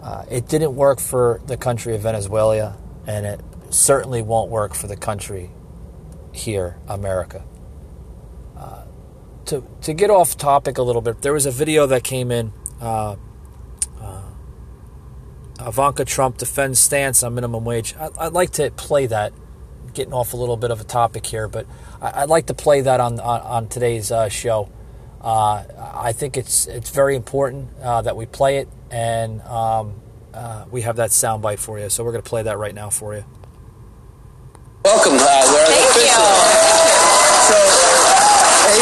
Uh, 0.04 0.26
it 0.30 0.48
didn't 0.48 0.76
work 0.76 1.00
for 1.00 1.42
the 1.48 1.58
country 1.58 1.96
of 1.96 2.02
Venezuela, 2.02 2.78
and 3.08 3.26
it 3.26 3.42
certainly 3.74 4.22
won't 4.22 4.50
work 4.50 4.74
for 4.74 4.88
the 4.88 4.96
country 4.96 5.52
here, 6.32 6.78
America. 6.88 7.44
Uh, 8.58 8.84
to, 9.46 9.64
to 9.82 9.94
get 9.94 10.10
off 10.10 10.38
topic 10.38 10.78
a 10.78 10.82
little 10.82 11.02
bit, 11.02 11.22
there 11.22 11.34
was 11.34 11.46
a 11.46 11.52
video 11.52 11.86
that 11.88 12.04
came 12.04 12.32
in. 12.32 12.54
Uh, 12.82 13.16
uh, 14.00 14.22
Ivanka 15.60 16.06
Trump 16.06 16.38
defends 16.38 16.80
stance 16.80 17.24
on 17.24 17.36
minimum 17.36 17.64
wage. 17.64 17.96
I, 17.96 18.10
would 18.26 18.34
like 18.34 18.52
to 18.52 18.72
play 18.72 19.06
that. 19.08 19.34
Getting 19.94 20.14
off 20.14 20.34
a 20.34 20.38
little 20.38 20.58
bit 20.58 20.72
of 20.72 20.82
a 20.82 20.84
topic 20.84 21.24
here, 21.24 21.48
but 21.48 21.68
I, 22.02 22.22
would 22.22 22.30
like 22.32 22.48
to 22.48 22.56
play 22.56 22.82
that 22.82 23.00
on 23.00 23.20
on, 23.20 23.42
on 23.42 23.68
today's 23.68 24.12
uh, 24.12 24.28
show. 24.28 24.72
Uh, 25.22 25.66
I 25.94 26.14
think 26.14 26.36
it's 26.36 26.66
it's 26.66 26.90
very 26.90 27.16
important 27.16 27.70
uh, 27.80 28.02
that 28.02 28.18
we 28.18 28.26
play 28.26 28.58
it, 28.58 28.68
and 28.90 29.40
um, 29.42 30.02
we 30.72 30.82
have 30.82 30.96
that 30.96 31.12
soundbite 31.12 31.60
for 31.60 31.78
you. 31.78 31.90
So 31.90 32.04
we're 32.04 32.12
going 32.12 32.24
to 32.24 32.30
play 32.30 32.42
that 32.42 32.58
right 32.58 32.74
now 32.74 32.90
for 32.90 33.14
you. 33.14 33.24
Welcome, 34.86 35.14
uh, 35.14 35.18
Laura. 35.18 35.66
Thank 35.68 36.58
you. 36.58 36.63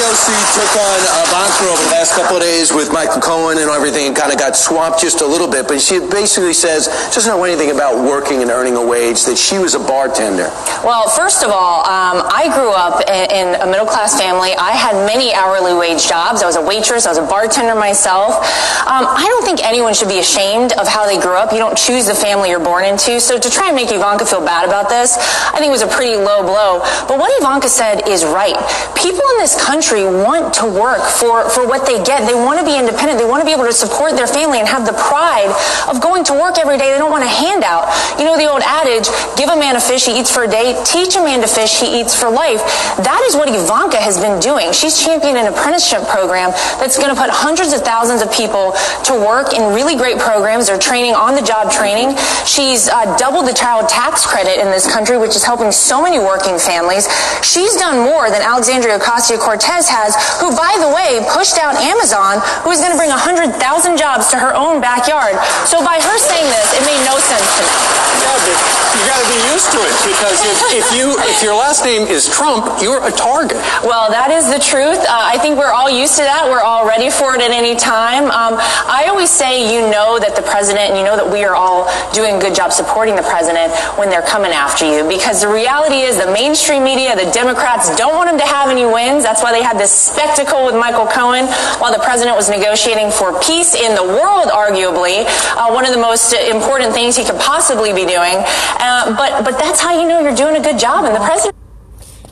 AOC 0.01 0.33
took 0.57 0.73
on 0.81 0.99
Ivanka 1.29 1.69
over 1.69 1.83
the 1.83 1.91
last 1.93 2.15
couple 2.15 2.37
of 2.37 2.41
days 2.41 2.73
with 2.73 2.91
Michael 2.91 3.21
Cohen 3.21 3.59
and 3.59 3.69
everything 3.69 4.07
and 4.07 4.15
kind 4.15 4.33
of 4.33 4.39
got 4.39 4.55
swamped 4.57 4.99
just 4.99 5.21
a 5.21 5.25
little 5.25 5.47
bit. 5.47 5.67
But 5.67 5.79
she 5.79 5.99
basically 5.99 6.53
says, 6.53 6.87
doesn't 7.13 7.29
know 7.29 7.43
anything 7.43 7.69
about 7.69 8.01
working 8.01 8.41
and 8.41 8.49
earning 8.49 8.77
a 8.77 8.83
wage, 8.83 9.25
that 9.25 9.37
she 9.37 9.59
was 9.59 9.75
a 9.75 9.79
bartender. 9.79 10.49
Well, 10.81 11.07
first 11.07 11.43
of 11.43 11.51
all, 11.53 11.85
um, 11.85 12.25
I 12.25 12.49
grew 12.49 12.73
up 12.73 13.05
in, 13.05 13.53
a 13.61 13.67
middle 13.69 13.85
class 13.85 14.17
family. 14.17 14.57
I 14.57 14.71
had 14.71 14.97
many 15.05 15.35
hourly 15.35 15.77
wage 15.77 16.09
jobs. 16.09 16.41
I 16.41 16.47
was 16.47 16.55
a 16.55 16.65
waitress, 16.65 17.05
I 17.05 17.09
was 17.09 17.19
a 17.19 17.27
bartender 17.27 17.75
myself. 17.75 18.41
Um, 18.89 19.05
I 19.05 19.25
don't 19.29 19.45
think 19.45 19.61
anyone 19.61 19.93
should 19.93 20.09
be 20.09 20.17
ashamed 20.17 20.73
of 20.81 20.87
how 20.87 21.05
they 21.05 21.21
grew 21.21 21.37
up. 21.37 21.53
You 21.53 21.59
don't 21.59 21.77
choose 21.77 22.07
the 22.07 22.15
family 22.15 22.49
you're 22.49 22.63
born 22.63 22.85
into. 22.85 23.21
So 23.21 23.37
to 23.37 23.49
try 23.51 23.67
and 23.67 23.75
make 23.75 23.91
Ivanka 23.91 24.25
feel 24.25 24.41
bad 24.41 24.65
about 24.65 24.89
this, 24.89 25.17
I 25.53 25.59
think 25.59 25.69
was 25.69 25.85
a 25.85 25.93
pretty 25.93 26.17
low 26.17 26.41
blow. 26.41 26.81
But 27.05 27.19
what 27.19 27.29
Ivanka 27.37 27.69
said 27.69 28.07
is 28.09 28.25
right. 28.25 28.57
People 28.97 29.21
in 29.37 29.37
this 29.37 29.53
country 29.61 29.90
want 29.99 30.55
to 30.55 30.65
work 30.65 31.03
for, 31.03 31.47
for 31.51 31.67
what 31.67 31.85
they 31.85 31.99
get. 32.03 32.23
They 32.27 32.35
want 32.35 32.59
to 32.59 32.65
be 32.65 32.75
independent. 32.79 33.19
They 33.19 33.27
want 33.27 33.43
to 33.43 33.45
be 33.45 33.51
able 33.51 33.67
to 33.67 33.75
support 33.75 34.15
their 34.15 34.27
family 34.27 34.59
and 34.59 34.67
have 34.67 34.87
the 34.87 34.95
pride 34.95 35.51
of 35.91 35.99
going 35.99 36.23
to 36.31 36.33
work 36.33 36.57
every 36.57 36.79
day. 36.79 36.91
They 36.91 36.97
don't 36.97 37.11
want 37.11 37.23
a 37.23 37.31
handout. 37.31 37.91
You 38.17 38.25
know 38.25 38.37
the 38.37 38.49
old 38.49 38.63
adage, 38.63 39.07
give 39.35 39.49
a 39.49 39.57
man 39.59 39.75
a 39.75 39.83
fish, 39.83 40.05
he 40.07 40.19
eats 40.19 40.31
for 40.31 40.43
a 40.43 40.51
day. 40.51 40.79
Teach 40.85 41.15
a 41.15 41.23
man 41.23 41.41
to 41.41 41.47
fish, 41.47 41.79
he 41.79 41.99
eats 41.99 42.15
for 42.15 42.29
life. 42.29 42.63
That 43.03 43.21
is 43.27 43.35
what 43.35 43.49
Ivanka 43.49 43.97
has 43.97 44.19
been 44.19 44.39
doing. 44.39 44.71
She's 44.71 44.99
championed 44.99 45.37
an 45.37 45.47
apprenticeship 45.47 46.07
program 46.07 46.51
that's 46.79 46.97
going 46.97 47.13
to 47.13 47.19
put 47.19 47.29
hundreds 47.29 47.73
of 47.73 47.81
thousands 47.81 48.21
of 48.21 48.31
people 48.31 48.73
to 49.05 49.13
work 49.13 49.53
in 49.53 49.75
really 49.75 49.95
great 49.95 50.19
programs. 50.19 50.67
They're 50.67 50.79
training 50.79 51.15
on 51.15 51.35
the 51.35 51.43
job 51.43 51.71
training. 51.71 52.15
She's 52.47 52.87
uh, 52.87 53.17
doubled 53.17 53.47
the 53.47 53.53
child 53.53 53.89
tax 53.89 54.25
credit 54.25 54.59
in 54.59 54.71
this 54.71 54.87
country, 54.87 55.17
which 55.17 55.35
is 55.35 55.43
helping 55.43 55.71
so 55.71 56.01
many 56.01 56.19
working 56.19 56.57
families. 56.57 57.11
She's 57.43 57.75
done 57.75 58.03
more 58.07 58.29
than 58.29 58.41
Alexandria 58.41 58.99
Ocasio-Cortez 58.99 59.51
Cortez 59.51 59.80
has, 59.89 60.17
who, 60.41 60.53
by 60.55 60.75
the 60.81 60.89
way, 60.89 61.23
pushed 61.31 61.57
out 61.57 61.75
Amazon, 61.79 62.41
who 62.61 62.71
is 62.71 62.79
going 62.79 62.91
to 62.91 62.99
bring 62.99 63.09
100,000 63.09 63.55
jobs 63.97 64.29
to 64.31 64.37
her 64.37 64.53
own 64.53 64.81
backyard. 64.81 65.37
So 65.65 65.79
by 65.81 65.97
her 66.01 66.17
saying 66.17 66.47
this, 66.49 66.67
it 66.75 66.83
made 66.85 67.01
no 67.05 67.17
sense 67.17 67.47
to 67.57 67.63
me. 67.63 68.01
Yeah, 68.21 68.37
but 68.45 68.81
you 68.91 69.07
got 69.07 69.23
to 69.23 69.29
be 69.31 69.39
used 69.49 69.71
to 69.71 69.79
it 69.81 69.95
because 70.03 70.37
if, 70.43 70.83
if 70.83 70.87
you 70.93 71.15
if 71.31 71.41
your 71.41 71.55
last 71.55 71.83
name 71.85 72.07
is 72.07 72.27
Trump, 72.27 72.81
you're 72.83 72.99
a 73.01 73.11
target. 73.11 73.57
Well, 73.81 74.11
that 74.11 74.29
is 74.29 74.51
the 74.51 74.59
truth. 74.59 74.99
Uh, 74.99 75.07
I 75.09 75.39
think 75.39 75.57
we're 75.57 75.71
all 75.71 75.89
used 75.89 76.19
to 76.19 76.23
that. 76.27 76.45
We're 76.45 76.61
all 76.61 76.85
ready 76.85 77.09
for 77.09 77.33
it 77.33 77.41
at 77.41 77.51
any 77.51 77.75
time. 77.75 78.25
Um, 78.29 78.59
I 78.59 79.07
always 79.09 79.29
say, 79.31 79.73
you 79.73 79.89
know 79.89 80.19
that 80.19 80.35
the 80.35 80.43
president, 80.43 80.91
and 80.91 80.97
you 80.99 81.05
know 81.07 81.15
that 81.15 81.25
we 81.25 81.43
are 81.47 81.55
all 81.55 81.87
doing 82.11 82.35
a 82.35 82.39
good 82.39 82.53
job 82.53 82.71
supporting 82.71 83.15
the 83.15 83.23
president 83.23 83.71
when 83.97 84.09
they're 84.11 84.27
coming 84.27 84.51
after 84.51 84.85
you, 84.85 85.07
because 85.07 85.41
the 85.41 85.49
reality 85.49 86.03
is 86.03 86.19
the 86.19 86.29
mainstream 86.29 86.83
media, 86.83 87.15
the 87.15 87.31
Democrats, 87.31 87.89
don't 87.95 88.13
want 88.13 88.29
him 88.29 88.37
to 88.37 88.45
have 88.45 88.69
any 88.69 88.85
wins. 88.85 89.23
That's 89.23 89.41
why 89.41 89.55
they 89.55 89.63
had 89.71 89.79
this 89.79 89.91
spectacle 89.91 90.65
with 90.65 90.75
Michael 90.75 91.05
Cohen 91.05 91.45
while 91.79 91.93
the 91.93 92.03
president 92.03 92.35
was 92.35 92.49
negotiating 92.49 93.09
for 93.09 93.39
peace 93.39 93.73
in 93.73 93.95
the 93.95 94.03
world, 94.03 94.51
arguably, 94.51 95.23
uh, 95.55 95.71
one 95.71 95.85
of 95.85 95.93
the 95.93 96.01
most 96.01 96.33
important 96.33 96.93
things 96.93 97.15
he 97.15 97.23
could 97.23 97.39
possibly 97.39 97.93
be 97.93 98.05
doing. 98.05 98.43
Uh, 98.43 99.15
but, 99.15 99.45
but 99.45 99.57
that's 99.57 99.79
how 99.79 99.97
you 99.97 100.09
know 100.09 100.19
you're 100.19 100.35
doing 100.35 100.57
a 100.57 100.61
good 100.61 100.77
job. 100.77 101.05
And 101.05 101.15
the 101.15 101.19
president. 101.19 101.55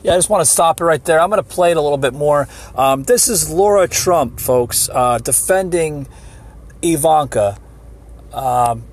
Yeah, 0.02 0.12
I 0.12 0.16
just 0.16 0.28
want 0.28 0.44
to 0.44 0.50
stop 0.50 0.82
it 0.82 0.84
right 0.84 1.02
there. 1.02 1.18
I'm 1.18 1.30
going 1.30 1.42
to 1.42 1.48
play 1.48 1.70
it 1.70 1.78
a 1.78 1.80
little 1.80 1.98
bit 1.98 2.12
more. 2.12 2.46
Um, 2.74 3.04
this 3.04 3.28
is 3.28 3.50
Laura 3.50 3.88
Trump, 3.88 4.38
folks, 4.38 4.90
uh, 4.92 5.16
defending 5.18 6.08
Ivanka. 6.82 7.58
Um, 8.34 8.84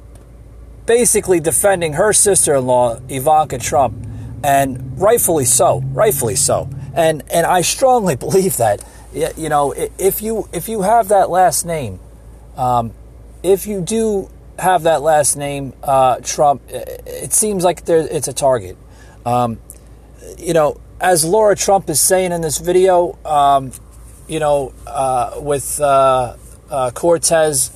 basically 0.86 1.42
defending 1.42 1.94
her 1.94 2.14
sister 2.14 2.56
in 2.56 2.66
law, 2.66 2.98
Ivanka 3.10 3.58
Trump, 3.58 4.08
and 4.42 5.00
rightfully 5.00 5.44
so, 5.44 5.82
rightfully 5.92 6.36
so 6.36 6.70
and 6.98 7.24
and 7.32 7.46
I 7.46 7.62
strongly 7.62 8.16
believe 8.26 8.58
that 8.58 8.84
you 9.14 9.50
know 9.50 9.74
if 9.98 10.22
you 10.22 10.50
if 10.52 10.68
you 10.68 10.82
have 10.82 11.08
that 11.10 11.30
last 11.30 11.66
name, 11.66 12.00
um, 12.58 12.92
if 13.44 13.68
you 13.68 13.80
do 13.82 14.30
have 14.60 14.84
that 14.84 15.02
last 15.02 15.38
name, 15.38 15.74
uh, 15.84 16.20
Trump, 16.24 16.64
it 16.68 17.32
seems 17.32 17.64
like 17.64 17.86
there, 17.86 18.00
it's 18.00 18.28
a 18.28 18.34
target. 18.34 18.76
Um, 19.26 19.60
you 20.40 20.54
know, 20.54 20.80
as 21.00 21.24
Laura 21.24 21.56
Trump 21.56 21.90
is 21.90 22.02
saying 22.02 22.32
in 22.32 22.42
this 22.42 22.58
video, 22.58 23.18
um, 23.24 23.72
you 24.28 24.40
know, 24.40 24.74
uh, 24.88 25.36
with 25.38 25.80
uh, 25.80 26.36
uh 26.70 26.92
Cortez 26.92 27.72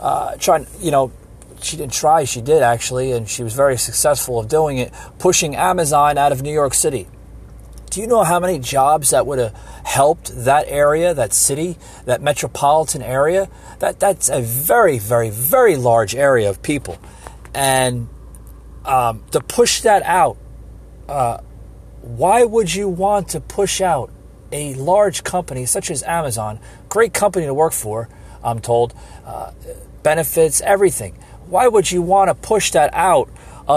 uh, 0.00 0.36
trying, 0.36 0.66
you 0.80 0.90
know, 0.90 1.12
she 1.60 1.76
didn't 1.76 1.92
try, 1.92 2.24
she 2.24 2.40
did 2.40 2.62
actually, 2.62 3.12
and 3.12 3.28
she 3.28 3.42
was 3.42 3.52
very 3.54 3.76
successful 3.76 4.40
of 4.40 4.48
doing 4.48 4.78
it, 4.78 4.92
pushing 5.18 5.54
Amazon 5.54 6.16
out 6.16 6.32
of 6.32 6.42
New 6.42 6.52
York 6.52 6.74
City. 6.74 7.06
Do 7.92 8.00
you 8.00 8.06
know 8.06 8.24
how 8.24 8.40
many 8.40 8.58
jobs 8.58 9.10
that 9.10 9.26
would 9.26 9.38
have 9.38 9.52
helped 9.84 10.32
that 10.46 10.64
area, 10.66 11.12
that 11.12 11.34
city, 11.34 11.76
that 12.06 12.22
metropolitan 12.22 13.02
area? 13.02 13.50
That 13.80 14.00
that's 14.00 14.30
a 14.30 14.40
very, 14.40 14.98
very, 14.98 15.28
very 15.28 15.76
large 15.76 16.14
area 16.14 16.48
of 16.48 16.62
people, 16.62 16.96
and 17.52 18.08
um, 18.86 19.22
to 19.32 19.42
push 19.42 19.82
that 19.82 20.02
out, 20.04 20.38
uh, 21.06 21.42
why 22.00 22.44
would 22.44 22.74
you 22.74 22.88
want 22.88 23.28
to 23.28 23.40
push 23.42 23.82
out 23.82 24.10
a 24.50 24.72
large 24.72 25.22
company 25.22 25.66
such 25.66 25.90
as 25.90 26.02
Amazon, 26.04 26.60
great 26.88 27.12
company 27.12 27.44
to 27.44 27.52
work 27.52 27.74
for, 27.74 28.08
I'm 28.42 28.60
told, 28.60 28.94
uh, 29.26 29.52
benefits, 30.02 30.62
everything. 30.62 31.12
Why 31.44 31.68
would 31.68 31.92
you 31.92 32.00
want 32.00 32.28
to 32.28 32.34
push 32.34 32.70
that 32.70 32.88
out 32.94 33.28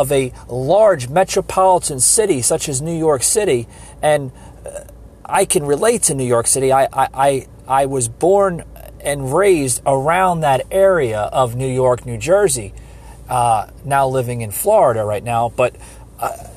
of 0.02 0.12
a 0.12 0.32
large 0.48 1.10
metropolitan 1.10 2.00
city 2.00 2.42
such 2.42 2.70
as 2.70 2.82
New 2.82 2.98
York 2.98 3.24
City? 3.24 3.68
And 4.02 4.32
uh, 4.66 4.82
I 5.26 5.46
can 5.46 5.66
relate 5.66 6.04
to 6.04 6.16
New 6.16 6.26
York 6.26 6.48
City. 6.48 6.72
I, 6.72 6.86
I, 6.86 7.08
I, 7.14 7.48
I 7.68 7.86
was 7.86 8.08
born 8.08 8.64
and 9.00 9.34
raised 9.34 9.82
around 9.86 10.42
that 10.42 10.66
area 10.72 11.22
of 11.22 11.56
New 11.56 11.68
York, 11.68 12.06
New 12.06 12.18
Jersey. 12.18 12.74
Uh, 13.30 13.68
now 13.84 14.08
living 14.08 14.42
in 14.42 14.52
Florida 14.52 15.04
right 15.04 15.24
now, 15.24 15.50
but 15.50 15.76
uh, 16.20 16.48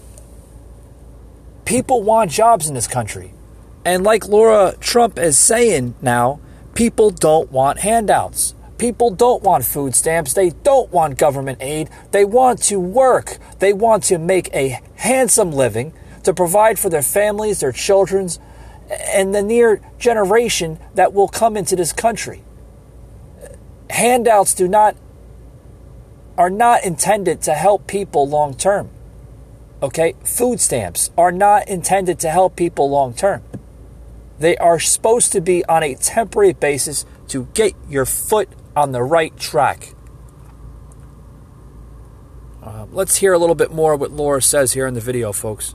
people 1.64 2.02
want 2.02 2.30
jobs 2.30 2.68
in 2.68 2.74
this 2.74 2.86
country. 2.86 3.32
And 3.84 4.04
like 4.04 4.28
Laura 4.28 4.74
Trump 4.80 5.18
is 5.18 5.38
saying 5.38 5.94
now, 6.02 6.40
people 6.74 7.10
don't 7.10 7.50
want 7.50 7.78
handouts. 7.78 8.54
People 8.78 9.10
don't 9.10 9.42
want 9.42 9.64
food 9.64 9.94
stamps. 9.96 10.32
They 10.32 10.50
don't 10.50 10.90
want 10.92 11.18
government 11.18 11.58
aid. 11.60 11.90
They 12.12 12.24
want 12.24 12.62
to 12.64 12.78
work. 12.78 13.38
They 13.58 13.72
want 13.72 14.04
to 14.04 14.18
make 14.18 14.54
a 14.54 14.80
handsome 14.94 15.50
living 15.50 15.92
to 16.22 16.32
provide 16.32 16.78
for 16.78 16.88
their 16.88 17.02
families, 17.02 17.60
their 17.60 17.72
children's, 17.72 18.38
and 18.88 19.34
the 19.34 19.42
near 19.42 19.80
generation 19.98 20.78
that 20.94 21.12
will 21.12 21.28
come 21.28 21.56
into 21.56 21.74
this 21.74 21.92
country. 21.92 22.42
Handouts 23.90 24.54
do 24.54 24.68
not 24.68 24.96
are 26.36 26.50
not 26.50 26.84
intended 26.84 27.42
to 27.42 27.52
help 27.54 27.88
people 27.88 28.28
long 28.28 28.54
term. 28.54 28.90
Okay? 29.82 30.14
Food 30.22 30.60
stamps 30.60 31.10
are 31.18 31.32
not 31.32 31.66
intended 31.66 32.20
to 32.20 32.30
help 32.30 32.54
people 32.54 32.88
long 32.88 33.12
term. 33.12 33.42
They 34.38 34.56
are 34.58 34.78
supposed 34.78 35.32
to 35.32 35.40
be 35.40 35.64
on 35.64 35.82
a 35.82 35.96
temporary 35.96 36.52
basis 36.52 37.04
to 37.28 37.48
get 37.54 37.74
your 37.88 38.06
foot 38.06 38.48
on 38.78 38.92
the 38.92 39.02
right 39.02 39.36
track. 39.36 39.94
Uh, 42.62 42.86
let's 42.92 43.16
hear 43.16 43.32
a 43.32 43.38
little 43.38 43.56
bit 43.56 43.72
more 43.72 43.96
what 43.96 44.12
Laura 44.12 44.40
says 44.40 44.72
here 44.72 44.86
in 44.86 44.94
the 44.94 45.00
video, 45.00 45.32
folks. 45.32 45.74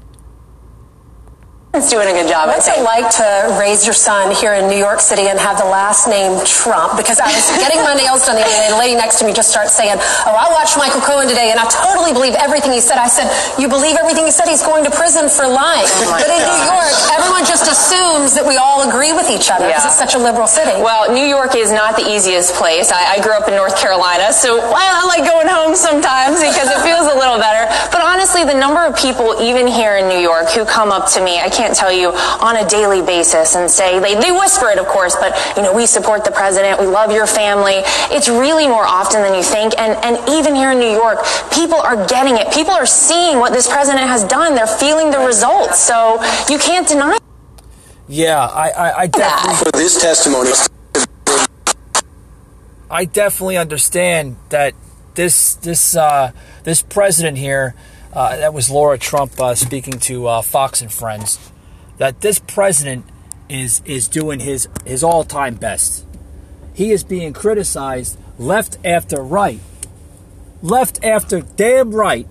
It's 1.74 1.90
doing 1.90 2.06
a 2.06 2.14
good 2.14 2.30
job. 2.30 2.54
What's 2.54 2.70
it 2.70 2.86
like 2.86 3.10
to 3.18 3.58
raise 3.58 3.82
your 3.82 3.98
son 3.98 4.30
here 4.30 4.54
in 4.54 4.70
New 4.70 4.78
York 4.78 5.02
City 5.02 5.26
and 5.26 5.42
have 5.42 5.58
the 5.58 5.66
last 5.66 6.06
name 6.06 6.38
Trump? 6.46 7.02
Because 7.02 7.18
I 7.18 7.26
was 7.34 7.50
getting 7.58 7.82
my 7.82 7.98
nails 7.98 8.30
done 8.30 8.38
the 8.38 8.46
other 8.46 8.54
day, 8.54 8.70
and 8.70 8.78
the 8.78 8.78
lady 8.78 8.94
next 8.94 9.18
to 9.18 9.26
me 9.26 9.34
just 9.34 9.50
starts 9.50 9.74
saying, 9.74 9.98
"Oh, 9.98 10.38
I 10.38 10.54
watched 10.54 10.78
Michael 10.78 11.02
Cohen 11.02 11.26
today, 11.26 11.50
and 11.50 11.58
I 11.58 11.66
totally 11.74 12.14
believe 12.14 12.38
everything 12.38 12.78
he 12.78 12.80
said." 12.80 13.02
I 13.02 13.10
said, 13.10 13.26
"You 13.58 13.66
believe 13.74 13.98
everything 13.98 14.26
he 14.26 14.30
said? 14.30 14.46
He's 14.46 14.62
going 14.62 14.86
to 14.86 14.94
prison 14.94 15.26
for 15.34 15.50
lying." 15.50 15.90
Oh 15.90 16.14
but 16.14 16.30
in 16.30 16.46
New 16.46 16.62
York, 16.70 16.94
everyone 17.18 17.42
just 17.50 17.66
assumes 17.66 18.38
that 18.38 18.46
we 18.46 18.54
all 18.62 18.86
agree 18.86 19.10
with 19.10 19.34
each 19.34 19.50
other 19.50 19.66
because 19.66 19.82
Yeah. 19.82 19.90
it's 19.90 19.98
such 19.98 20.14
a 20.14 20.22
liberal 20.22 20.46
city. 20.46 20.78
Well, 20.78 21.10
New 21.10 21.26
York 21.26 21.58
is 21.58 21.72
not 21.74 21.98
the 21.98 22.06
easiest 22.06 22.54
place. 22.54 22.94
I, 22.94 23.18
I 23.18 23.20
grew 23.20 23.34
up 23.34 23.50
in 23.50 23.58
North 23.58 23.82
Carolina, 23.82 24.30
so 24.30 24.62
well, 24.62 24.78
I 24.78 25.10
like 25.10 25.26
going 25.26 25.50
home 25.50 25.74
sometimes 25.74 26.38
because 26.38 26.70
it 26.70 26.86
feels 26.86 27.10
a 27.10 27.18
little 27.18 27.42
better. 27.42 27.66
But 27.90 28.06
honestly, 28.06 28.46
the 28.46 28.54
number 28.54 28.86
of 28.86 28.94
people, 28.96 29.42
even 29.42 29.66
here 29.66 29.98
in 29.98 30.06
New 30.08 30.22
York, 30.22 30.54
who 30.54 30.66
come 30.70 30.92
up 30.94 31.10
to 31.18 31.22
me, 31.26 31.42
I 31.42 31.50
can't 31.64 31.76
tell 31.76 31.94
you, 31.94 32.10
on 32.44 32.58
a 32.58 32.68
daily 32.68 33.02
basis 33.02 33.56
and 33.56 33.72
say, 33.72 34.00
they, 34.00 34.16
they 34.16 34.32
whisper 34.32 34.68
it, 34.70 34.78
of 34.78 34.86
course, 34.88 35.16
but, 35.16 35.32
you 35.56 35.64
know, 35.64 35.74
we 35.74 35.86
support 35.86 36.26
the 36.26 36.32
president, 36.32 36.80
we 36.80 36.86
love 36.86 37.12
your 37.12 37.26
family. 37.26 37.80
It's 38.12 38.28
really 38.28 38.68
more 38.68 38.84
often 38.84 39.22
than 39.22 39.34
you 39.34 39.44
think. 39.44 39.74
And, 39.80 39.94
and 40.04 40.18
even 40.30 40.56
here 40.56 40.72
in 40.72 40.80
New 40.80 40.92
York, 40.92 41.20
people 41.54 41.80
are 41.80 42.06
getting 42.08 42.36
it. 42.36 42.52
People 42.54 42.74
are 42.74 42.86
seeing 42.86 43.40
what 43.40 43.54
this 43.54 43.70
president 43.70 44.04
has 44.04 44.26
done. 44.26 44.56
They're 44.56 44.68
feeling 44.68 45.10
the 45.12 45.20
results. 45.20 45.80
So 45.80 46.22
you 46.50 46.60
can't 46.60 46.88
deny 46.88 47.18
Yeah, 48.10 48.44
I, 48.44 48.70
I, 48.70 49.00
I 49.04 49.08
definitely, 49.08 49.56
For 49.64 49.72
this 49.72 50.02
testimony, 50.02 50.52
I 52.92 53.06
definitely 53.06 53.58
understand 53.58 54.36
that 54.50 54.74
this 55.16 55.56
this 55.56 55.96
uh, 55.96 56.32
this 56.64 56.82
president 56.82 57.38
here, 57.38 57.76
uh, 58.14 58.38
that 58.38 58.54
was 58.54 58.70
Laura 58.70 58.98
Trump 58.98 59.40
uh, 59.40 59.56
speaking 59.56 60.00
to 60.00 60.28
uh, 60.28 60.42
Fox 60.42 60.82
and 60.82 60.94
Friends, 60.94 61.52
that 61.98 62.22
this 62.22 62.40
president 62.40 63.06
is 63.50 63.82
is 63.86 64.08
doing 64.08 64.40
his 64.40 64.68
his 64.86 65.04
all 65.04 65.24
time 65.24 65.56
best. 65.56 66.06
He 66.74 66.92
is 66.92 67.04
being 67.04 67.34
criticized 67.34 68.18
left 68.38 68.78
after 68.86 69.22
right, 69.22 69.60
left 70.62 71.04
after 71.04 71.42
damn 71.42 71.92
right 71.92 72.28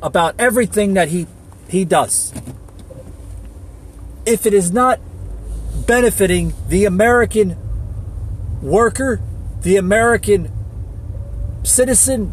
about 0.00 0.34
everything 0.38 0.94
that 0.94 1.08
he 1.08 1.26
he 1.68 1.84
does. 1.84 2.32
If 4.24 4.46
it 4.46 4.54
is 4.54 4.70
not 4.70 5.00
benefiting 5.86 6.54
the 6.68 6.84
American 6.84 7.56
worker, 8.62 9.20
the 9.62 9.76
American 9.76 10.50
citizen, 11.64 12.32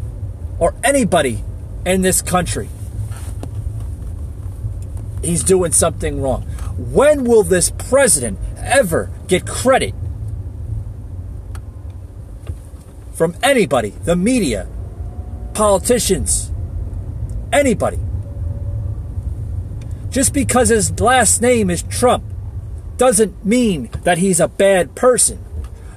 or 0.59 0.75
anybody 0.83 1.43
in 1.85 2.01
this 2.01 2.21
country. 2.21 2.69
He's 5.23 5.43
doing 5.43 5.71
something 5.71 6.21
wrong. 6.21 6.43
When 6.77 7.23
will 7.23 7.43
this 7.43 7.71
president 7.71 8.39
ever 8.57 9.11
get 9.27 9.45
credit 9.45 9.93
from 13.13 13.35
anybody, 13.43 13.89
the 13.89 14.15
media, 14.15 14.67
politicians, 15.53 16.51
anybody? 17.51 17.99
Just 20.09 20.33
because 20.33 20.69
his 20.69 20.99
last 20.99 21.41
name 21.41 21.69
is 21.69 21.83
Trump 21.83 22.23
doesn't 22.97 23.45
mean 23.45 23.89
that 24.03 24.17
he's 24.17 24.39
a 24.39 24.47
bad 24.47 24.95
person. 24.95 25.43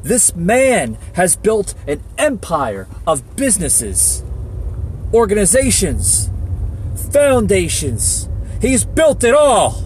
This 0.03 0.37
man 0.37 0.97
has 1.14 1.35
built 1.35 1.75
an 1.88 2.03
empire 2.18 2.87
of 3.07 3.37
businesses, 3.37 4.23
organizations, 5.14 6.29
foundations. 7.12 8.29
He's 8.61 8.85
built 8.85 9.22
it 9.22 9.33
all. 9.33 9.81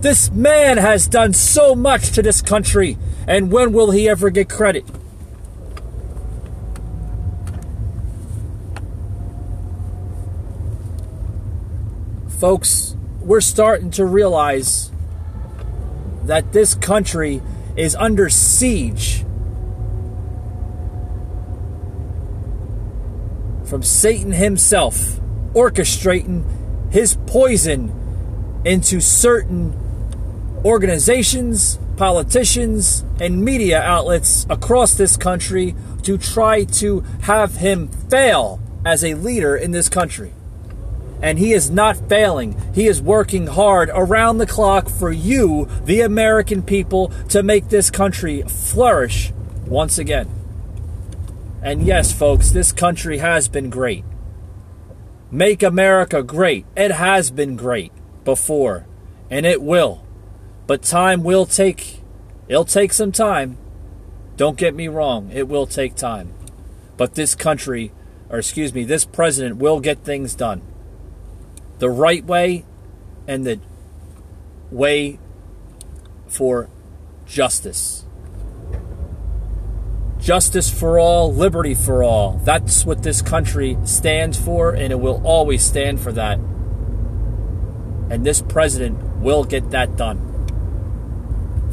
This 0.00 0.30
man 0.32 0.76
has 0.76 1.06
done 1.06 1.32
so 1.32 1.76
much 1.76 2.10
to 2.12 2.22
this 2.22 2.42
country, 2.42 2.98
and 3.28 3.52
when 3.52 3.72
will 3.72 3.92
he 3.92 4.08
ever 4.08 4.28
get 4.28 4.48
credit? 4.48 4.84
Folks, 12.40 12.96
we're 13.20 13.40
starting 13.40 13.90
to 13.92 14.04
realize 14.04 14.90
that 16.24 16.52
this 16.52 16.74
country 16.74 17.40
is 17.76 17.94
under 17.94 18.28
siege 18.28 19.25
from 23.66 23.82
Satan 23.82 24.32
himself, 24.32 25.20
orchestrating 25.52 26.44
his 26.92 27.18
poison 27.26 27.92
into 28.64 29.00
certain 29.00 29.74
organizations, 30.64 31.78
politicians, 31.96 33.04
and 33.20 33.44
media 33.44 33.80
outlets 33.80 34.46
across 34.48 34.94
this 34.94 35.16
country 35.16 35.74
to 36.02 36.16
try 36.18 36.64
to 36.64 37.00
have 37.22 37.56
him 37.56 37.88
fail 37.88 38.60
as 38.84 39.04
a 39.04 39.14
leader 39.14 39.56
in 39.56 39.72
this 39.72 39.88
country. 39.88 40.32
And 41.22 41.38
he 41.38 41.52
is 41.52 41.70
not 41.70 42.08
failing. 42.08 42.60
He 42.74 42.86
is 42.86 43.00
working 43.00 43.46
hard 43.46 43.90
around 43.92 44.38
the 44.38 44.46
clock 44.46 44.88
for 44.88 45.10
you, 45.10 45.68
the 45.84 46.02
American 46.02 46.62
people, 46.62 47.08
to 47.30 47.42
make 47.42 47.68
this 47.68 47.90
country 47.90 48.42
flourish 48.42 49.32
once 49.66 49.98
again. 49.98 50.35
And 51.66 51.84
yes, 51.84 52.12
folks, 52.12 52.50
this 52.50 52.70
country 52.70 53.18
has 53.18 53.48
been 53.48 53.70
great. 53.70 54.04
Make 55.32 55.64
America 55.64 56.22
great. 56.22 56.64
It 56.76 56.92
has 56.92 57.32
been 57.32 57.56
great 57.56 57.90
before, 58.24 58.86
and 59.30 59.44
it 59.44 59.60
will. 59.60 60.06
But 60.68 60.84
time 60.84 61.24
will 61.24 61.44
take, 61.44 62.02
it'll 62.46 62.64
take 62.64 62.92
some 62.92 63.10
time. 63.10 63.58
Don't 64.36 64.56
get 64.56 64.76
me 64.76 64.86
wrong, 64.86 65.28
it 65.32 65.48
will 65.48 65.66
take 65.66 65.96
time. 65.96 66.32
But 66.96 67.16
this 67.16 67.34
country, 67.34 67.90
or 68.30 68.38
excuse 68.38 68.72
me, 68.72 68.84
this 68.84 69.04
president 69.04 69.56
will 69.56 69.80
get 69.80 70.04
things 70.04 70.36
done 70.36 70.62
the 71.80 71.90
right 71.90 72.24
way 72.24 72.64
and 73.26 73.44
the 73.44 73.58
way 74.70 75.18
for 76.28 76.70
justice. 77.26 78.05
Justice 80.26 80.68
for 80.68 80.98
all, 80.98 81.32
liberty 81.32 81.72
for 81.72 82.02
all. 82.02 82.40
That's 82.42 82.84
what 82.84 83.04
this 83.04 83.22
country 83.22 83.78
stands 83.84 84.36
for, 84.36 84.72
and 84.72 84.90
it 84.90 84.98
will 84.98 85.24
always 85.24 85.62
stand 85.62 86.00
for 86.00 86.10
that. 86.10 86.40
And 88.10 88.26
this 88.26 88.42
president 88.42 89.20
will 89.20 89.44
get 89.44 89.70
that 89.70 89.94
done. 89.94 90.18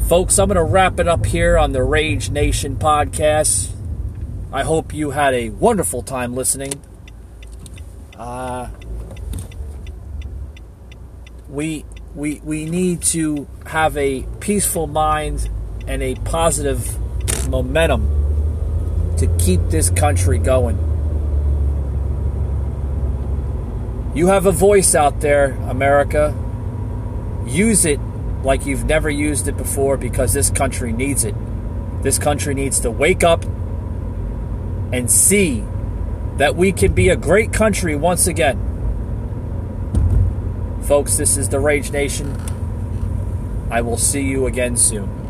Folks, 0.08 0.38
I'm 0.38 0.46
going 0.46 0.54
to 0.54 0.62
wrap 0.62 1.00
it 1.00 1.08
up 1.08 1.26
here 1.26 1.58
on 1.58 1.72
the 1.72 1.82
Rage 1.82 2.30
Nation 2.30 2.76
podcast. 2.76 3.72
I 4.52 4.62
hope 4.62 4.94
you 4.94 5.10
had 5.10 5.34
a 5.34 5.48
wonderful 5.48 6.02
time 6.02 6.36
listening. 6.36 6.74
Uh, 8.16 8.68
we 11.48 11.84
we 12.14 12.40
we 12.44 12.66
need 12.66 13.02
to 13.02 13.48
have 13.66 13.96
a 13.96 14.22
peaceful 14.38 14.86
mind 14.86 15.50
and 15.88 16.04
a 16.04 16.14
positive 16.14 16.96
momentum 17.48 18.23
to 19.18 19.26
keep 19.38 19.60
this 19.68 19.90
country 19.90 20.38
going. 20.38 20.78
You 24.14 24.28
have 24.28 24.46
a 24.46 24.52
voice 24.52 24.94
out 24.94 25.20
there, 25.20 25.52
America. 25.68 26.34
Use 27.46 27.84
it 27.84 27.98
like 28.44 28.64
you've 28.64 28.84
never 28.84 29.10
used 29.10 29.48
it 29.48 29.56
before 29.56 29.96
because 29.96 30.32
this 30.32 30.50
country 30.50 30.92
needs 30.92 31.24
it. 31.24 31.34
This 32.02 32.18
country 32.18 32.54
needs 32.54 32.80
to 32.80 32.90
wake 32.90 33.24
up 33.24 33.44
and 34.92 35.10
see 35.10 35.64
that 36.36 36.54
we 36.54 36.72
can 36.72 36.92
be 36.92 37.08
a 37.08 37.16
great 37.16 37.52
country 37.52 37.96
once 37.96 38.26
again. 38.26 38.60
Folks, 40.82 41.16
this 41.16 41.36
is 41.36 41.48
the 41.48 41.58
Rage 41.58 41.90
Nation. 41.90 42.36
I 43.70 43.80
will 43.80 43.96
see 43.96 44.22
you 44.22 44.46
again 44.46 44.76
soon. 44.76 45.23